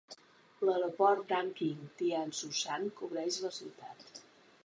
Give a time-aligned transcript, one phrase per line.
[0.67, 4.25] L'aeroport d'Anqing Tianzhushan cobreix la ciutat.